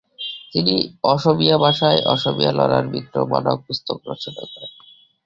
তিনি 0.51 0.75
অসমীয়া 1.05 1.57
ভাষায় 1.57 1.99
অসমীয়া 2.05 2.51
লরার 2.51 2.85
মিত্র 2.87 3.15
মানক 3.31 3.57
পুস্তক 3.65 3.97
রচনা 4.09 4.43
করে। 4.43 4.67